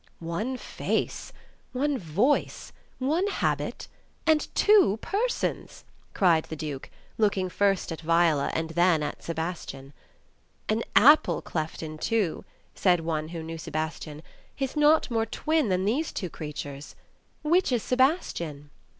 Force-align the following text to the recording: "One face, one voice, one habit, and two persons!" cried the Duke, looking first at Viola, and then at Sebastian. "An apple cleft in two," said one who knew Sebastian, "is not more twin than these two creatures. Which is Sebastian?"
"One 0.19 0.57
face, 0.57 1.31
one 1.73 1.95
voice, 1.95 2.73
one 2.97 3.27
habit, 3.27 3.87
and 4.25 4.47
two 4.55 4.97
persons!" 4.99 5.83
cried 6.15 6.45
the 6.45 6.55
Duke, 6.55 6.89
looking 7.19 7.49
first 7.49 7.91
at 7.91 8.01
Viola, 8.01 8.49
and 8.55 8.71
then 8.71 9.03
at 9.03 9.21
Sebastian. 9.21 9.93
"An 10.67 10.81
apple 10.95 11.43
cleft 11.43 11.83
in 11.83 11.99
two," 11.99 12.43
said 12.73 13.01
one 13.01 13.27
who 13.27 13.43
knew 13.43 13.59
Sebastian, 13.59 14.23
"is 14.57 14.75
not 14.75 15.11
more 15.11 15.27
twin 15.27 15.69
than 15.69 15.85
these 15.85 16.11
two 16.11 16.31
creatures. 16.31 16.95
Which 17.43 17.71
is 17.71 17.83
Sebastian?" 17.83 18.71